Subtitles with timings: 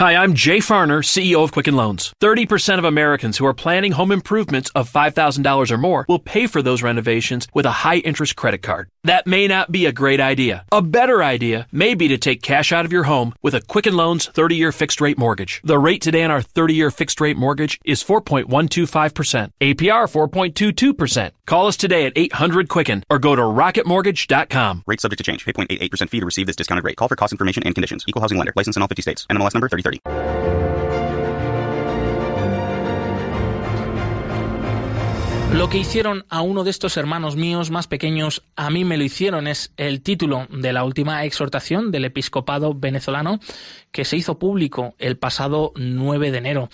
[0.00, 2.14] Hi, I'm Jay Farner, CEO of Quicken Loans.
[2.22, 6.62] 30% of Americans who are planning home improvements of $5,000 or more will pay for
[6.62, 8.88] those renovations with a high interest credit card.
[9.04, 10.64] That may not be a great idea.
[10.72, 13.94] A better idea may be to take cash out of your home with a Quicken
[13.94, 15.60] Loans 30 year fixed rate mortgage.
[15.64, 21.30] The rate today on our 30 year fixed rate mortgage is 4.125%, APR 4.22%.
[21.50, 24.84] Call us today at 800 Quicken or go to rocketmortgage.com.
[24.86, 25.44] Rate subject to change.
[25.44, 26.96] Pay 0.88% fee to receive this discounted rate.
[26.96, 28.04] Call for cost information and conditions.
[28.06, 28.52] Equal housing lender.
[28.54, 29.26] License in all 50 states.
[29.28, 30.69] NMLS number 3030.
[35.52, 39.02] Lo que hicieron a uno de estos hermanos míos más pequeños, a mí me lo
[39.02, 43.40] hicieron, es el título de la última exhortación del episcopado venezolano
[43.90, 46.68] que se hizo público el pasado 9 de enero.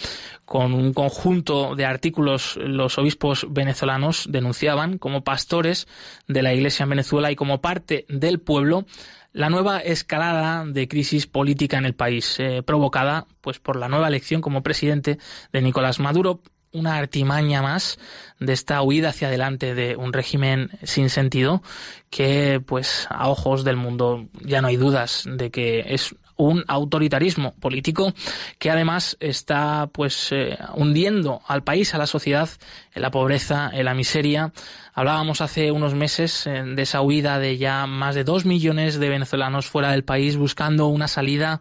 [0.44, 5.88] Con un conjunto de artículos, los obispos venezolanos denunciaban como pastores
[6.28, 8.84] de la Iglesia en Venezuela y como parte del pueblo
[9.32, 14.08] la nueva escalada de crisis política en el país, eh, provocada pues por la nueva
[14.08, 15.18] elección como presidente
[15.52, 16.40] de Nicolás Maduro,
[16.76, 17.98] una artimaña más
[18.38, 21.62] de esta huida hacia adelante de un régimen sin sentido
[22.10, 27.54] que pues a ojos del mundo ya no hay dudas de que es un autoritarismo
[27.54, 28.12] político
[28.58, 32.48] que además está pues eh, hundiendo al país, a la sociedad
[32.94, 34.52] en la pobreza, en la miseria.
[34.98, 39.10] Hablábamos hace unos meses eh, de esa huida de ya más de dos millones de
[39.10, 41.60] venezolanos fuera del país buscando una salida,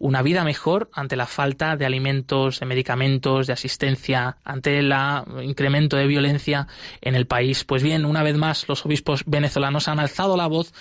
[0.00, 4.92] una vida mejor ante la falta de alimentos, de medicamentos, de asistencia, ante el
[5.44, 6.66] incremento de violencia
[7.00, 7.62] en el país.
[7.62, 10.72] Pues bien, una vez más los obispos venezolanos han alzado la voz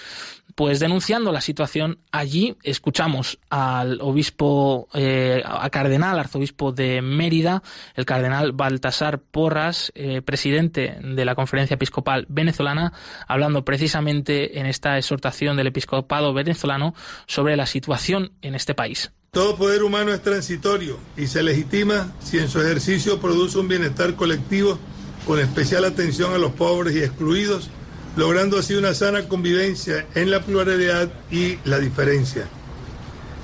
[0.55, 7.63] pues denunciando la situación allí, escuchamos al obispo, eh, a cardenal, arzobispo de Mérida,
[7.95, 11.90] el cardenal Baltasar Porras, eh, presidente de la Conferencia Episcopal
[12.27, 12.93] Venezolana,
[13.27, 16.93] hablando precisamente en esta exhortación del episcopado venezolano
[17.27, 19.11] sobre la situación en este país.
[19.31, 24.15] Todo poder humano es transitorio y se legitima si en su ejercicio produce un bienestar
[24.15, 24.77] colectivo
[25.25, 27.69] con especial atención a los pobres y excluidos
[28.15, 32.45] logrando así una sana convivencia en la pluralidad y la diferencia.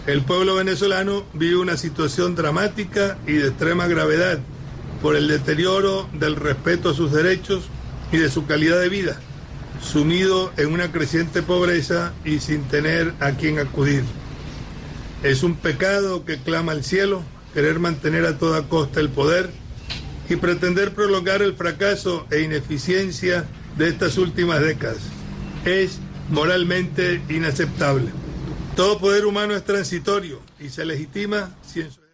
[0.06, 4.40] El pueblo venezolano vive una situación dramática y de extrema gravedad
[5.02, 7.70] por el deterioro del respeto a sus derechos
[8.12, 9.18] y de su calidad de vida,
[9.82, 14.04] sumido en una creciente pobreza y sin tener a quien acudir.
[15.24, 17.24] Es un pecado que clama al cielo
[17.54, 19.50] querer mantener a toda costa el poder
[20.30, 23.46] y pretender prolongar el fracaso e ineficiencia
[23.78, 25.00] de estas últimas décadas.
[25.66, 28.12] Es moralmente inaceptable.
[28.76, 32.07] Todo poder humano es transitorio y se legitima si en su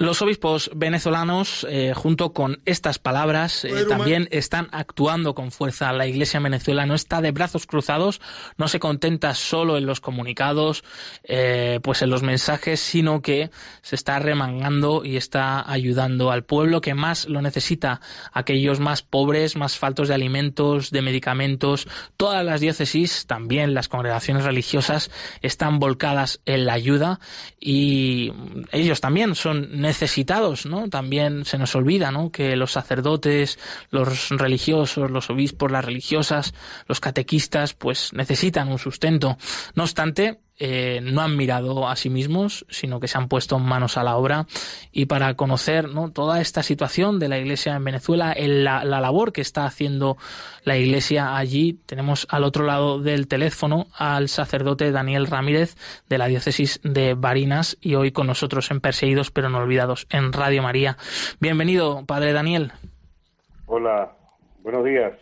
[0.00, 5.92] los obispos venezolanos, eh, junto con estas palabras, eh, también están actuando con fuerza.
[5.92, 8.22] La Iglesia en Venezuela no está de brazos cruzados,
[8.56, 10.84] no se contenta solo en los comunicados,
[11.24, 13.50] eh, pues en los mensajes, sino que
[13.82, 18.00] se está remangando y está ayudando al pueblo que más lo necesita,
[18.32, 21.86] aquellos más pobres, más faltos de alimentos, de medicamentos.
[22.16, 25.10] Todas las diócesis, también las congregaciones religiosas,
[25.42, 27.20] están volcadas en la ayuda
[27.60, 28.32] y
[28.72, 30.88] ellos también son necesarios necesitados, ¿no?
[30.88, 32.30] También se nos olvida, ¿no?
[32.30, 33.58] Que los sacerdotes,
[33.90, 36.54] los religiosos, los obispos, las religiosas,
[36.86, 39.36] los catequistas, pues necesitan un sustento.
[39.74, 43.96] No obstante, eh, no han mirado a sí mismos, sino que se han puesto manos
[43.96, 44.46] a la obra
[44.92, 46.10] y para conocer ¿no?
[46.10, 50.18] toda esta situación de la Iglesia en Venezuela, la, la, labor que está haciendo
[50.64, 55.76] la Iglesia allí, tenemos al otro lado del teléfono al sacerdote Daniel Ramírez
[56.10, 60.30] de la diócesis de Barinas y hoy con nosotros en Perseguidos pero no olvidados en
[60.30, 60.98] Radio María.
[61.40, 62.72] Bienvenido, Padre Daniel.
[63.64, 64.12] Hola,
[64.62, 65.12] buenos días.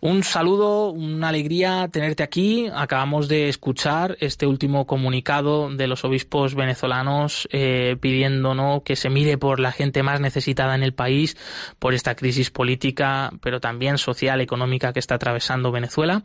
[0.00, 2.68] Un saludo, una alegría tenerte aquí.
[2.74, 9.38] Acabamos de escuchar este último comunicado de los obispos venezolanos eh, pidiendo que se mire
[9.38, 11.36] por la gente más necesitada en el país,
[11.78, 16.22] por esta crisis política, pero también social, económica que está atravesando Venezuela.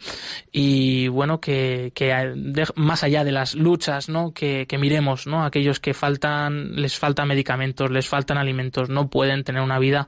[0.52, 1.92] Y bueno, que,
[2.76, 4.34] más allá de las luchas, ¿no?
[4.34, 5.46] que, miremos ¿no?
[5.46, 10.08] aquellos que faltan, les faltan medicamentos, les faltan alimentos, no pueden tener una vida.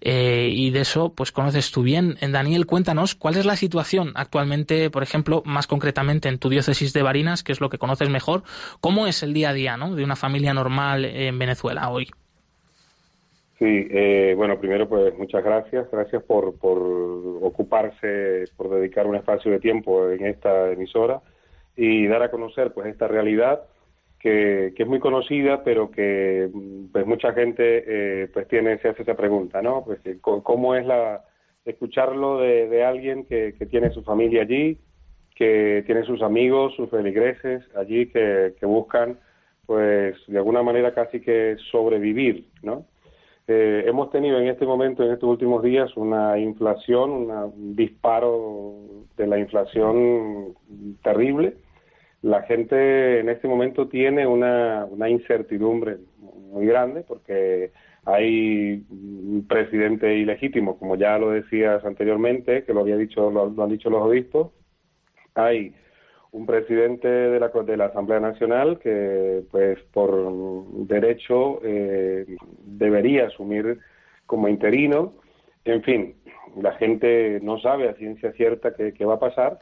[0.00, 2.16] Eh, y de eso, pues conoces tú bien.
[2.32, 7.02] Daniel, cuéntanos cuál es la situación actualmente, por ejemplo, más concretamente en tu diócesis de
[7.02, 8.44] Barinas, que es lo que conoces mejor.
[8.80, 12.06] ¿Cómo es el día a día de una familia normal en Venezuela hoy?
[13.58, 16.78] Sí, eh, bueno, primero pues muchas gracias, gracias por, por
[17.42, 21.20] ocuparse, por dedicar un espacio de tiempo en esta emisora
[21.76, 23.60] y dar a conocer pues esta realidad
[24.18, 26.48] que, es muy conocida, pero que
[26.90, 29.84] pues mucha gente eh, pues tiene se hace esa pregunta, ¿no?
[29.84, 31.22] Pues cómo es la,
[31.64, 34.78] escucharlo de, de alguien que, que, tiene su familia allí,
[35.34, 39.18] que tiene sus amigos, sus feligreses allí, que, buscan
[39.66, 42.84] pues de alguna manera casi que sobrevivir, ¿no?
[43.48, 48.74] Eh, hemos tenido en este momento, en estos últimos días, una inflación, un disparo
[49.16, 50.54] de la inflación
[51.02, 51.56] terrible.
[52.22, 55.98] La gente en este momento tiene una, una incertidumbre
[56.52, 57.72] muy grande porque
[58.04, 63.70] hay un presidente ilegítimo, como ya lo decías anteriormente, que lo había dicho, lo, han
[63.70, 64.50] dicho los obispos.
[65.34, 65.74] Hay
[66.32, 72.26] un presidente de la, de la Asamblea Nacional que, pues, por derecho eh,
[72.64, 73.78] debería asumir
[74.26, 75.12] como interino.
[75.64, 76.16] En fin,
[76.60, 79.58] la gente no sabe a ciencia cierta qué, va a pasar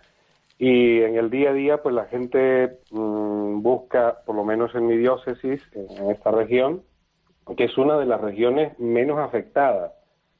[0.58, 4.86] y en el día a día, pues la gente mm, busca, por lo menos en
[4.86, 6.82] mi diócesis, en esta región,
[7.56, 9.92] que es una de las regiones menos afectadas,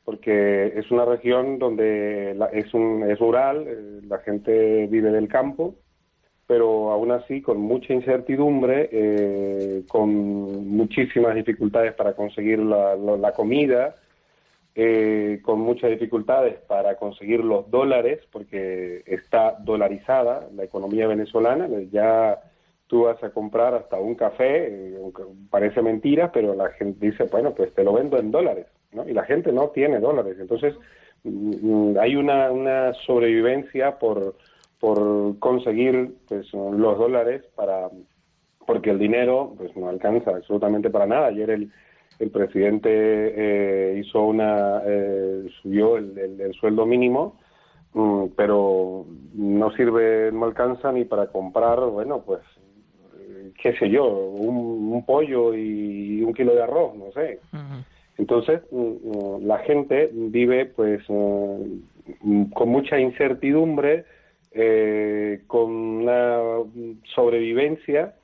[0.05, 5.75] porque es una región donde es, un, es rural, eh, la gente vive del campo,
[6.47, 10.11] pero aún así con mucha incertidumbre, eh, con
[10.69, 13.95] muchísimas dificultades para conseguir la, comida,
[14.75, 22.41] eh, con muchas dificultades para conseguir los dólares, porque está dolarizada la economía venezolana, ya
[22.91, 24.99] tú vas a comprar hasta un café, eh,
[25.49, 29.09] parece mentira, pero la gente dice, bueno, pues te lo vendo en dólares, ¿no?
[29.09, 30.37] Y la gente no tiene dólares.
[30.41, 30.75] Entonces,
[31.23, 34.35] mm, hay una, una sobrevivencia por,
[34.81, 37.89] por conseguir pues, los dólares para
[38.67, 41.27] porque el dinero pues no alcanza absolutamente para nada.
[41.27, 41.73] Ayer el,
[42.21, 47.39] el presidente eh, hizo una eh, subió el, el, sueldo mínimo
[47.95, 52.41] mm, pero no sirve no alcanza ni para comprar bueno pues
[53.61, 57.41] qué sé yo, un, pollo y un kilo de arroz, no sé.
[58.19, 64.05] Entonces, mm, mm, la gente vive pues mm, con mucha incertidumbre,
[64.53, 66.39] eh, con una
[67.15, 68.15] sobrevivencia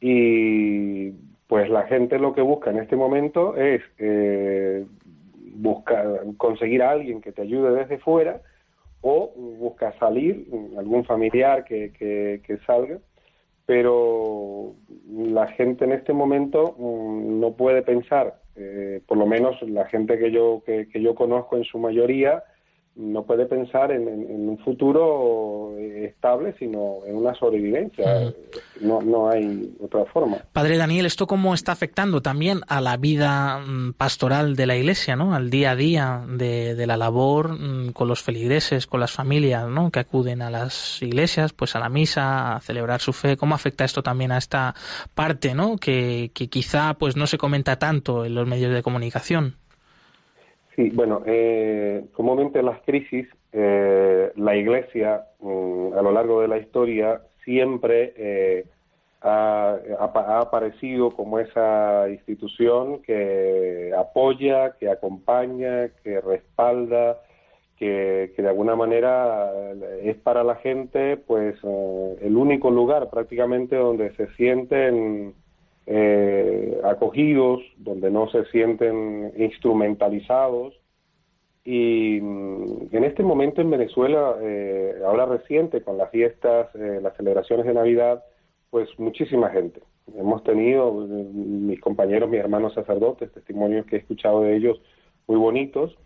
[0.00, 1.10] y
[1.46, 4.84] pues la gente lo que busca en este momento es eh,
[5.54, 8.40] buscar conseguir a alguien que te ayude desde fuera
[9.02, 12.98] o busca salir, algún familiar que, que, que salga
[13.66, 14.74] pero
[15.12, 20.18] la gente en este momento mm, no puede pensar, eh, por lo menos la gente
[20.18, 22.44] que yo, que, que yo conozco en su mayoría,
[22.96, 28.32] no puede pensar en, un futuro eh, estable, sino en una sobrevivencia.
[28.80, 30.38] no, no hay otra forma.
[30.52, 35.14] Padre Daniel, ¿esto cómo está afectando también a la vida mm, pastoral de la Iglesia,
[35.14, 35.34] ¿no?
[35.34, 39.90] al día a día de, la labor mm, con los feligreses, con las familias ¿no?
[39.90, 43.36] que acuden a las iglesias, pues a la misa, a celebrar su fe?
[43.36, 44.74] ¿Cómo afecta esto también a esta
[45.14, 45.76] parte ¿no?
[45.76, 49.56] que, que quizá pues no se comenta tanto en los medios de comunicación?
[50.76, 56.48] Sí, bueno, eh, comúnmente en las crisis, eh, la Iglesia mm, a lo largo de
[56.48, 58.66] la historia siempre eh,
[59.22, 59.78] ha,
[60.38, 67.22] aparecido como esa institución que apoya, que acompaña, que respalda,
[67.78, 69.50] que, que de alguna manera
[70.02, 75.34] es para la gente pues el único lugar prácticamente donde se sienten
[75.88, 80.74] eh, acogidos, donde no se sienten instrumentalizados.
[81.64, 87.16] Y mm, en este momento en Venezuela, eh, ahora reciente, con las fiestas, eh, las
[87.16, 88.24] celebraciones de Navidad,
[88.70, 89.80] pues muchísima gente.
[90.16, 94.80] Hemos tenido, mis compañeros, mis hermanos sacerdotes, testimonios que he escuchado de ellos
[95.28, 95.96] muy bonitos.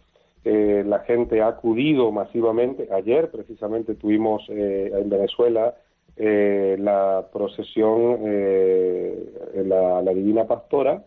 [0.44, 2.88] la gente ha acudido masivamente.
[2.92, 5.74] Ayer precisamente tuvimos en Venezuela
[6.22, 9.32] eh, la procesión, eh,
[9.64, 11.02] la, Divina Pastora,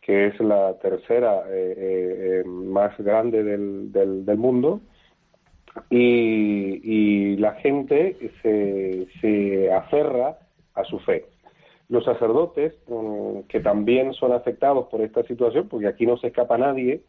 [0.00, 4.80] que es la tercera eh, más grande del, del, mundo,
[5.90, 10.38] y, la gente se, se aferra
[10.74, 11.24] a su fe.
[11.88, 16.56] Los sacerdotes, mm, que también son afectados por esta situación, porque aquí no se escapa
[16.58, 17.02] nadie,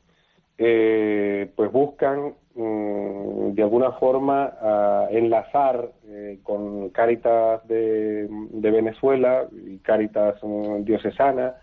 [0.58, 10.84] pues buscan de alguna forma a enlazar eh, con Cáritas de, Venezuela y Cáritas mm,
[10.84, 11.56] diocesana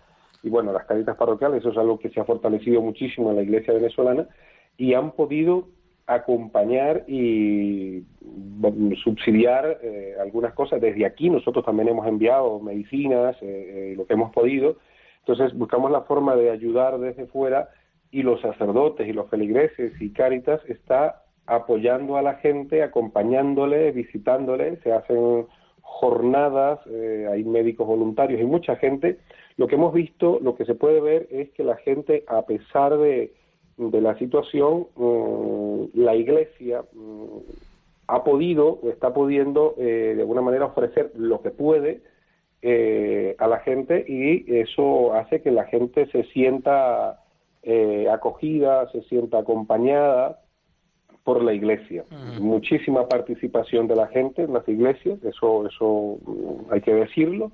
[0.43, 3.41] y bueno, las Cáritas parroquiales, eso es algo que se ha fortalecido muchísimo en la
[3.41, 4.27] iglesia venezolana
[4.77, 5.67] y han podido
[6.05, 8.03] acompañar y
[9.03, 10.79] subsidiar eh, algunas cosas.
[10.79, 14.77] Desde aquí nosotros también hemos enviado medicinas, eh, lo que hemos podido.
[15.19, 17.69] Entonces buscamos la forma de ayudar desde fuera
[18.13, 24.77] y los sacerdotes y los feligreses y Cáritas está apoyando a la gente, acompañándole, visitándole,
[24.83, 25.47] se hacen
[25.81, 29.17] jornadas, eh, hay médicos voluntarios y mucha gente.
[29.57, 32.97] Lo que hemos visto, lo que se puede ver es que la gente, a pesar
[32.99, 33.33] de,
[33.77, 37.39] de la situación, mm, la iglesia mm,
[38.07, 42.01] ha podido, está pudiendo eh, de alguna manera ofrecer lo que puede
[42.61, 47.22] eh, a la gente y eso hace que la gente se sienta
[47.63, 50.39] eh, acogida, se sienta acompañada
[51.23, 52.03] por la iglesia.
[52.39, 56.17] Muchísima participación de la gente en las iglesias, eso, eso
[56.69, 57.51] hay que decirlo.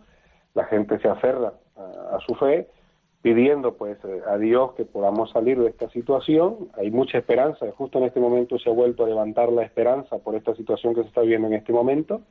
[0.55, 2.67] La gente se aferra a, su fe,
[3.21, 6.69] pidiendo pues a Dios que podamos salir de esta situación.
[6.77, 10.33] Hay mucha esperanza, justo en este momento se ha vuelto a levantar la esperanza por
[10.33, 12.21] esta situación que se está viendo en este momento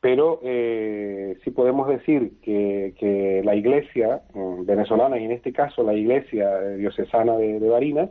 [0.00, 5.82] pero eh, sí podemos decir que, que, la iglesia mm, venezolana, y en este caso
[5.82, 8.10] la iglesia diocesana de, Barinas,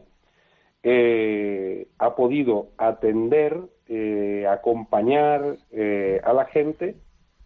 [0.84, 6.96] eh, ha podido atender, eh, acompañar eh, a la gente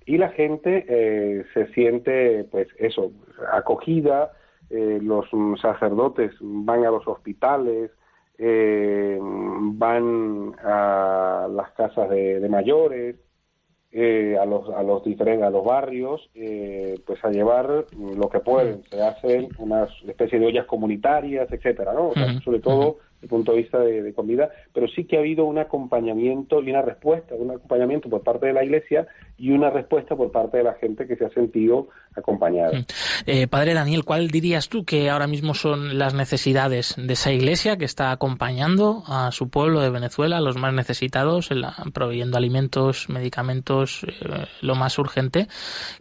[0.05, 3.13] y la gente se siente, pues eso,
[3.53, 4.33] acogida,
[4.69, 5.25] los
[5.61, 7.89] sacerdotes van a los hospitales,
[9.77, 13.15] van a las casas de mayores,
[13.95, 18.39] eh, a los a los diferentes a los barrios eh, pues a llevar lo que
[18.39, 18.83] pueden.
[18.89, 22.11] Se hacen unas especie de ollas comunitarias etcétera no
[22.43, 26.61] sobre todo el punto de vista de, comida pero sí que ha habido un acompañamiento
[26.61, 30.57] y una respuesta un acompañamiento por parte de la iglesia y una respuesta por parte
[30.57, 32.71] de la gente que se ha sentido acompañada
[33.25, 37.77] eh, padre Daniel cuál dirías tú que ahora mismo son las necesidades de esa iglesia
[37.77, 41.49] que está acompañando a su pueblo de Venezuela los más necesitados
[41.93, 45.47] proveyendo alimentos medicamentos eh, lo más urgente.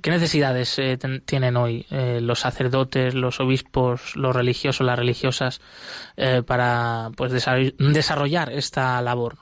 [0.01, 5.61] ¿Qué necesidades eh, tienen hoy los sacerdotes, los obispos, los religiosos, las religiosas
[6.47, 9.35] para pues desarrollar esta labor?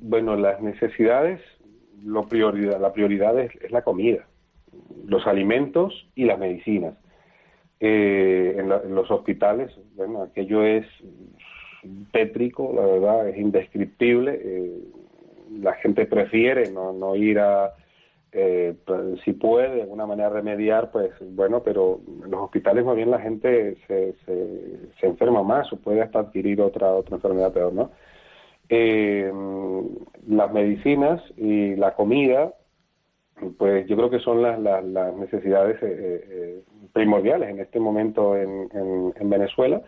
[0.00, 1.40] bueno, las necesidades,
[2.04, 4.26] lo prioridad, la prioridad es, la comida,
[5.06, 6.94] los alimentos y las medicinas.
[7.80, 10.86] en, los hospitales, bueno, aquello es
[12.12, 14.82] tétrico, la verdad, es indescriptible
[15.60, 17.72] la gente prefiere no, no ir a,
[18.34, 22.96] eh, pues, si puede de alguna manera remediar, pues bueno, pero en los hospitales más
[22.96, 27.74] bien la gente se, se, enferma más o puede hasta adquirir otra, otra enfermedad peor,
[27.74, 27.90] ¿no?
[28.70, 29.30] Eh,
[30.28, 32.54] las medicinas y la comida,
[33.58, 36.62] pues yo creo que son las, las, necesidades eh,
[36.94, 39.82] primordiales en este momento en, en, en Venezuela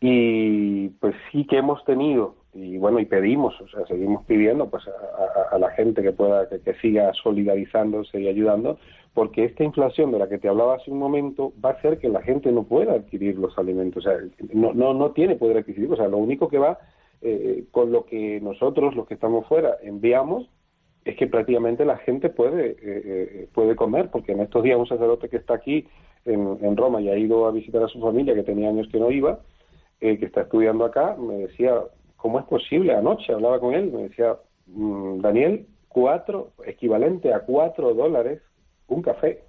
[0.00, 4.84] y pues sí que hemos tenido y bueno y pedimos o sea seguimos pidiendo pues
[5.52, 8.78] a, la gente que pueda que, siga solidarizándose y ayudando
[9.12, 12.08] porque esta inflación de la que te hablaba hace un momento va a hacer que
[12.08, 14.18] la gente no pueda adquirir los alimentos o sea
[14.54, 16.78] no no no tiene poder adquisitivo o sea lo único que va
[17.20, 20.48] eh, con lo que nosotros los que estamos fuera enviamos
[21.04, 24.86] es que prácticamente la gente puede eh, eh, puede comer porque en estos días un
[24.86, 25.86] sacerdote que está aquí
[26.24, 29.00] en, en Roma y ha ido a visitar a su familia que tenía años que
[29.00, 29.40] no iba
[30.00, 31.82] que está estudiando acá me decía
[32.18, 32.94] ¿cómo es posible?
[32.94, 38.42] Anoche hablaba con él, me decía, mm, Daniel, cuatro, equivalente a cuatro dólares
[38.88, 39.42] un café.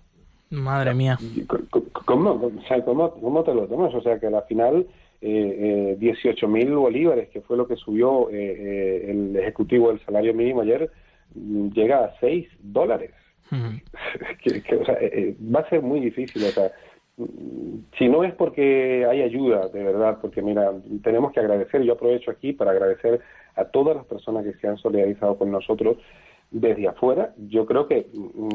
[0.49, 1.17] Madre mía.
[2.05, 2.51] ¿Cómo,
[3.21, 3.93] cómo, te lo tomas?
[3.93, 4.87] O sea, que al final
[5.21, 10.33] eh, eh, mil bolívares, que fue lo que subió eh, eh, el ejecutivo del salario
[10.33, 10.89] mínimo ayer,
[11.35, 13.11] mm, llega a 6 dólares.
[13.51, 14.97] o sea,
[15.55, 16.43] va a ser muy difícil.
[16.43, 16.71] O sea,
[17.97, 20.71] si no es porque hay ayuda, de verdad, porque mira,
[21.03, 23.19] tenemos que agradecer, yo aprovecho aquí para agradecer
[23.55, 25.97] a todas las personas que se han solidarizado con nosotros
[26.51, 28.07] desde afuera, yo creo que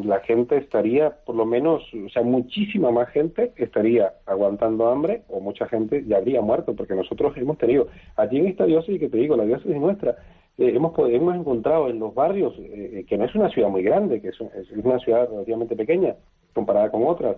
[0.05, 5.41] la gente estaría, por lo menos, o sea, muchísima más gente estaría aguantando hambre o
[5.41, 9.19] mucha gente ya habría muerto, porque nosotros hemos tenido, allí en esta diócesis que te
[9.19, 10.17] digo, la diócesis nuestra,
[10.59, 13.83] eh, hemos, hemos encontrado en los barrios, eh, eh, que no es una ciudad muy
[13.85, 16.17] grande, que es, es una ciudad relativamente pequeña
[16.53, 17.37] comparada con otras,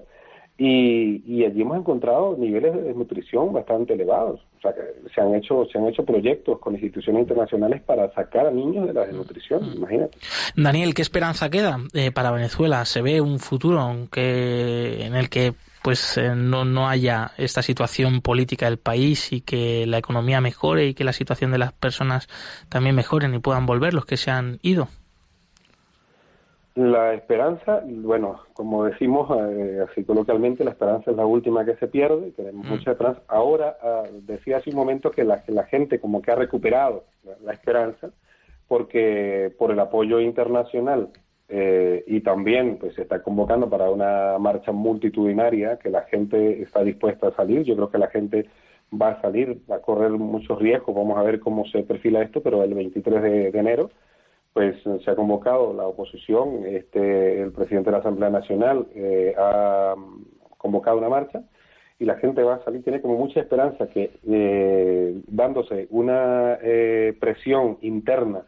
[0.59, 4.41] y, y, allí hemos encontrado niveles de desnutrición bastante elevados.
[4.57, 8.47] O sea, que se han hecho se han hecho proyectos con instituciones internacionales para sacar
[8.47, 9.77] a niños de la desnutrición, mm.
[9.77, 10.19] imagínate.
[10.57, 12.85] Daniel, ¿qué esperanza queda eh, para Venezuela?
[12.87, 18.23] ¿Se ve un futuro aunque en el que pues eh, no, no haya esta situación
[18.23, 22.29] política del país y que la economía mejore y que la situación de las personas
[22.69, 24.89] también mejoren y puedan volver los que se han ido?
[26.77, 31.89] La esperanza, bueno, como decimos eh, así coloquialmente, la esperanza es la última que se
[31.89, 32.69] pierde, tenemos mm.
[32.69, 33.23] mucha esperanza.
[33.29, 37.05] Ahora, ah, decía hace un momento que la, la gente como que ha recuperado
[37.43, 38.11] la, esperanza
[38.69, 41.09] porque por el apoyo internacional
[41.49, 46.85] eh, y también pues se está convocando para una marcha multitudinaria que la gente está
[46.85, 47.63] dispuesta a salir.
[47.63, 48.51] Yo creo que la gente
[48.93, 52.43] va a salir, va a correr muchos riesgos, vamos a ver cómo se perfila esto,
[52.43, 53.91] pero el 23 de enero
[54.57, 59.95] pues se ha convocado la oposición, este, el presidente de la Asamblea Nacional eh, ha
[60.57, 61.43] convocado una marcha
[61.99, 67.15] y la gente va a salir, tiene como mucha esperanza que eh, dándose una eh,
[67.21, 68.47] presión interna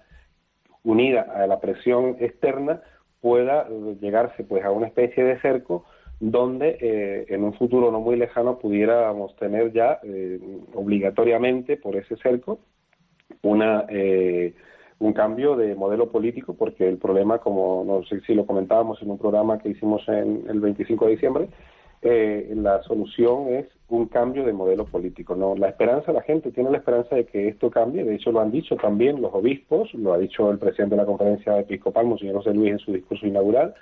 [0.83, 2.81] unida a la presión externa
[3.21, 3.69] pueda
[4.01, 5.85] llegarse pues a una especie de cerco
[6.21, 10.41] donde eh, en un futuro no muy lejano pudiéramos tener ya eh,
[10.73, 12.61] obligatoriamente por ese cerco
[13.43, 14.55] una eh,
[15.01, 19.11] un cambio de modelo político porque el problema como no sé si lo comentábamos en
[19.11, 21.49] un programa que hicimos en el 25 de diciembre
[22.01, 25.35] eh, la solución es un cambio de modelo político.
[25.35, 28.05] No, la esperanza, la gente tiene la esperanza de que esto cambie.
[28.05, 31.07] De hecho, lo han dicho también los obispos, lo ha dicho el presidente de la
[31.07, 33.75] conferencia episcopal, Monseñor José Luis, en su discurso inaugural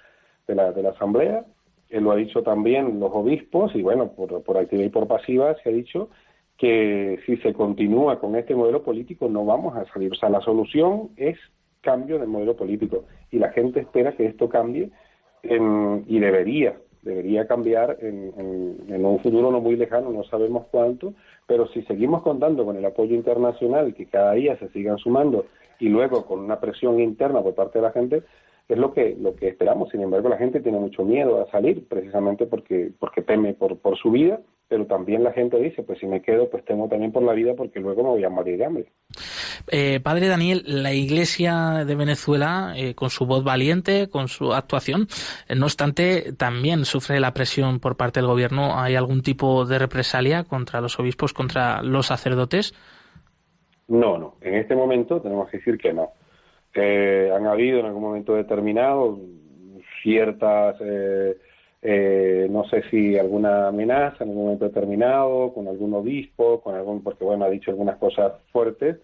[0.46, 1.44] de la, de la asamblea.
[1.90, 5.54] Él lo ha dicho también los obispos y bueno, por, por activa y por pasiva
[5.62, 6.08] se ha dicho
[6.58, 10.12] que si se continúa con este modelo político no vamos a salir.
[10.12, 11.38] O sea, la solución es
[11.82, 14.90] cambio de modelo político y la gente espera que esto cambie
[15.42, 18.32] y debería debería cambiar en,
[18.88, 21.14] en, un futuro no muy lejano, no sabemos cuánto,
[21.46, 25.46] pero si seguimos contando con el apoyo internacional, que cada día se sigan sumando,
[25.78, 28.22] y luego con una presión interna por parte de la gente,
[28.68, 29.90] es lo que lo que esperamos.
[29.90, 33.96] Sin embargo, la gente tiene mucho miedo a salir, precisamente porque porque teme por, por
[33.98, 37.22] su vida pero también la gente dice, pues si me quedo, pues tengo también por
[37.22, 38.86] la vida porque luego me voy a morir de hambre.
[39.68, 45.06] Eh, padre Daniel, la Iglesia de Venezuela, eh, con su voz valiente, con su actuación,
[45.48, 48.78] eh, no obstante, también sufre la presión por parte del gobierno.
[48.78, 52.74] ¿Hay algún tipo de represalia contra los obispos, contra los sacerdotes?
[53.86, 54.34] No, no.
[54.40, 56.10] En este momento tenemos que decir que no.
[56.78, 59.18] Han habido en algún momento determinado
[60.02, 60.76] ciertas
[61.88, 67.00] eh, no sé si alguna amenaza en algún momento determinado, con algún obispo, con algún,
[67.00, 68.98] porque bueno, ha dicho algunas cosas fuertes.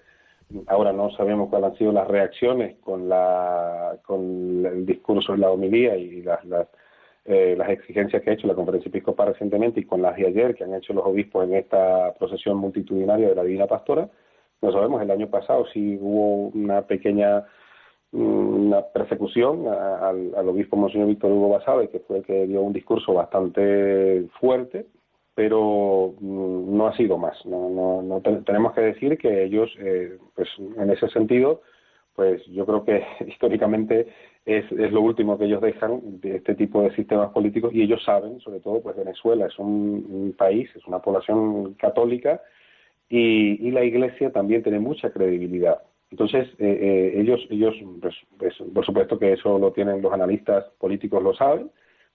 [0.67, 5.50] Ahora no sabemos cuáles han sido las reacciones con la con el discurso de la
[5.50, 6.67] homilía y las, las,
[7.25, 10.57] eh, las exigencias que ha hecho la conferencia episcopal recientemente y con las de ayer
[10.57, 14.09] que han hecho los obispos en esta procesión multitudinaria de la Divina Pastora.
[14.61, 17.45] No sabemos, el año pasado si hubo una pequeña
[18.12, 23.14] una persecución al, obispo Monseñor Víctor Hugo Basabe, que fue el que dio un discurso
[23.14, 24.87] bastante fuerte,
[25.35, 27.45] pero mm, no ha sido más.
[27.47, 31.62] No, no, tenemos que decir que ellos, eh, pues en ese sentido,
[32.14, 34.09] pues yo creo que históricamente
[34.44, 38.03] es, es, lo último que ellos dejan de este tipo de sistemas políticos y ellos
[38.05, 42.42] saben, sobre todo, pues Venezuela es un, país, es una población católica
[43.09, 45.81] y, y la Iglesia también tiene mucha credibilidad.
[46.12, 46.79] Entonces, eh,
[47.14, 51.35] eh, ellos, ellos pues, pues, por supuesto que eso lo tienen los analistas políticos, lo
[51.35, 51.70] saben,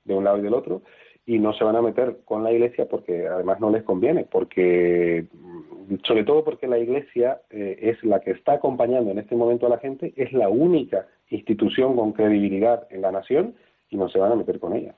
[0.05, 0.83] de un lado y del otro,
[1.25, 5.25] y no se van a meter con la Iglesia porque además no les conviene, porque
[6.05, 9.69] sobre todo porque la Iglesia eh, es la que está acompañando en este momento a
[9.69, 13.55] la gente, es la única institución con credibilidad en la nación
[13.89, 14.93] y no se van a meter con ella.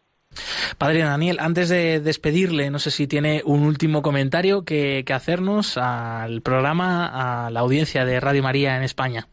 [0.79, 6.41] Padre Daniel, antes de despedirle, no sé si tiene un último comentario que, hacernos al
[6.41, 9.27] programa, a la audiencia de Radio María en España.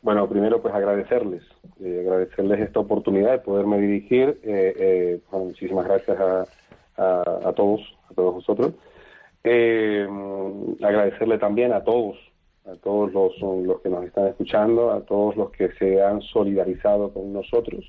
[0.00, 1.42] Bueno, primero pues agradecerles,
[1.84, 4.40] eh, agradecerles esta oportunidad de poderme dirigir.
[4.42, 6.46] Eh, eh, muchísimas gracias a,
[6.96, 8.72] a, todos, a todos vosotros.
[10.82, 12.16] agradecerle también a todos,
[12.64, 17.12] a todos los, los que nos están escuchando, a todos los que se han solidarizado
[17.12, 17.84] con nosotros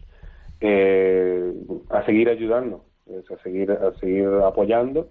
[0.66, 1.54] eh,
[1.90, 5.10] a seguir ayudando, a seguir, a seguir apoyando.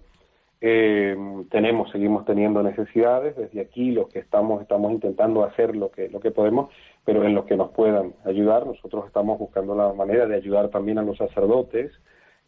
[0.59, 1.15] Eh,
[1.51, 3.35] tenemos, seguimos teniendo necesidades.
[3.35, 6.71] Desde aquí, los que estamos, estamos intentando hacer lo que, lo que podemos,
[7.05, 8.65] pero en los que nos puedan ayudar.
[8.65, 11.91] Nosotros estamos buscando la manera de ayudar también a los sacerdotes,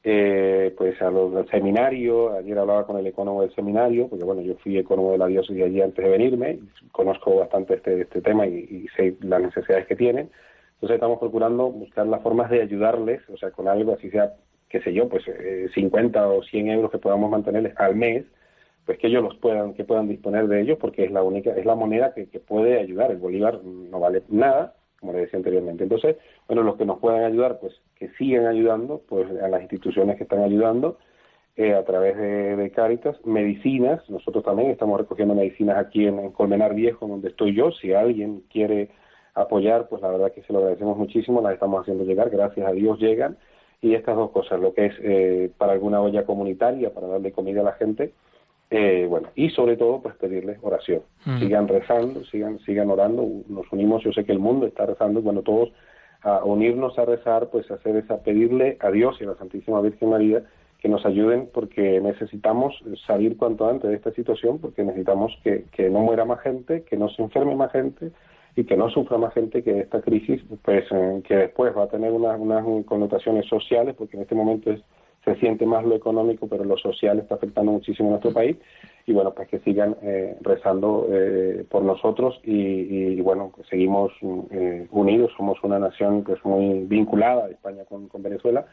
[0.03, 2.31] eh, pues a los del seminario.
[2.33, 5.61] Ayer hablaba con el economo del seminario, porque bueno, yo fui economo de la diócesis
[5.61, 6.57] allí antes de venirme,
[6.91, 10.31] conozco bastante este, este tema y, y sé las necesidades que tienen.
[10.75, 14.33] Entonces estamos procurando buscar las formas de ayudarles, o sea, con algo así sea,
[14.69, 15.23] qué sé yo, pues
[15.73, 18.25] 50 eh, o 100 euros que podamos mantenerles al mes,
[18.85, 21.65] pues que ellos los puedan, que puedan disponer de ellos, porque es la única, es
[21.65, 23.11] la moneda que, puede ayudar.
[23.11, 25.83] El bolívar no vale nada, como le decía anteriormente.
[25.83, 30.17] Entonces, bueno, los que nos puedan ayudar, pues que sigan ayudando, pues a las instituciones
[30.17, 30.99] que están ayudando,
[31.55, 36.75] eh, a través de, de, Cáritas, medicinas, nosotros también estamos recogiendo medicinas aquí en, Colmenar
[36.75, 38.89] Viejo, donde estoy yo, si alguien quiere
[39.35, 42.71] apoyar, pues la verdad que se lo agradecemos muchísimo, las estamos haciendo llegar, gracias a
[42.71, 43.37] Dios llegan.
[43.81, 47.61] Y estas dos cosas, lo que es eh, para alguna olla comunitaria, para darle comida
[47.61, 48.13] a la gente,
[48.71, 51.01] eh, bueno, y sobre todo, pues pedirles oración.
[51.25, 51.39] Mm.
[51.39, 55.43] Sigan rezando, sigan, sigan orando, nos unimos, yo sé que el mundo está rezando, bueno,
[55.43, 55.71] todos
[56.21, 60.09] a unirnos a rezar, pues hacer esa, pedirle a Dios y a la Santísima Virgen
[60.09, 60.43] María
[60.79, 65.89] que nos ayuden porque necesitamos salir cuanto antes de esta situación, porque necesitamos que, que
[65.89, 68.11] no muera más gente, que no se enferme más gente,
[68.55, 71.89] y que no sufra más gente que esta crisis, pues eh, que después va a
[71.89, 72.39] tener unas,
[72.85, 74.71] connotaciones sociales, porque en este momento
[75.25, 78.55] se siente más lo económico, pero lo social está afectando muchísimo a nuestro país,
[79.07, 84.11] y bueno, pues que sigan eh, rezando eh, por nosotros y, bueno, seguimos
[84.51, 88.65] eh, unidos, somos una nación que es muy vinculada, España con, Venezuela,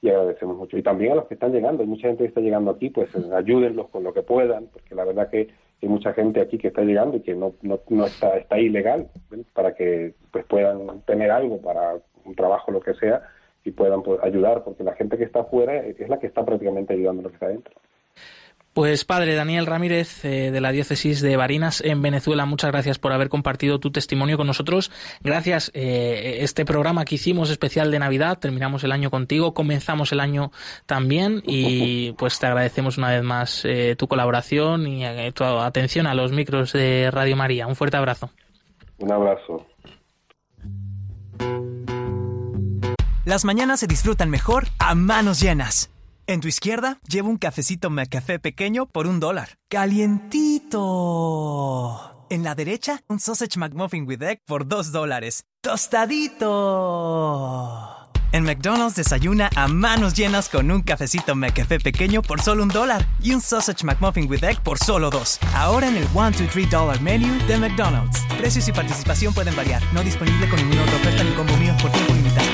[0.00, 0.76] y agradecemos mucho.
[0.76, 3.14] Y también a los que están llegando, hay mucha gente que está llegando aquí, pues
[3.32, 5.48] ayúdenlos con lo que puedan, porque la verdad que
[5.82, 9.08] hay mucha gente aquí que está llegando y que no, no, no está, está ilegal,
[9.52, 13.22] para que pues puedan tener algo para un trabajo, lo que sea,
[13.64, 16.94] y puedan pues, ayudar, porque la gente que está afuera es la que está prácticamente
[16.94, 17.74] ayudando a los que está adentro.
[18.74, 23.12] Pues padre Daniel Ramírez eh, de la diócesis de Barinas en Venezuela, muchas gracias por
[23.12, 24.90] haber compartido tu testimonio con nosotros.
[25.22, 30.18] Gracias eh, este programa que hicimos especial de Navidad, terminamos el año contigo, comenzamos el
[30.18, 30.50] año
[30.86, 36.14] también y pues te agradecemos una vez más eh, tu colaboración y tu atención a
[36.14, 37.68] los micros de Radio María.
[37.68, 38.30] Un fuerte abrazo.
[38.98, 39.64] Un abrazo.
[43.24, 45.93] Las mañanas se disfrutan mejor a manos llenas.
[46.26, 49.58] En tu izquierda, llevo un cafecito McCafé pequeño por un dólar.
[49.68, 50.70] ¡Calientito!
[52.30, 55.44] En la derecha, un sausage McMuffin with egg por dos dólares.
[55.60, 56.48] ¡Tostadito!
[58.32, 63.06] En McDonald's desayuna a manos llenas con un cafecito McCafé pequeño por solo un dólar
[63.20, 65.38] y un sausage McMuffin with egg por solo dos.
[65.54, 68.24] Ahora en el 1, 2, 3 dollar menu de McDonald's.
[68.38, 69.82] Precios y participación pueden variar.
[69.92, 72.53] No disponible con ninguna otra oferta ni combo mío por tiempo limitado.